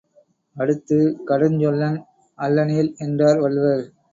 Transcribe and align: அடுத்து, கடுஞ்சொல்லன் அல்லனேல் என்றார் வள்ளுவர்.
அடுத்து, 0.55 0.97
கடுஞ்சொல்லன் 1.27 1.99
அல்லனேல் 2.39 2.91
என்றார் 2.97 3.39
வள்ளுவர். 3.39 3.85